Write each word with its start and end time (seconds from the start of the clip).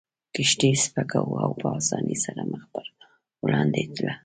کښتۍ 0.35 0.71
سپکه 0.83 1.19
وه 1.27 1.39
او 1.45 1.51
په 1.61 1.67
اسانۍ 1.79 2.17
سره 2.25 2.41
مخ 2.51 2.63
پر 2.73 2.85
وړاندې 3.43 3.81
تله. 3.95 4.13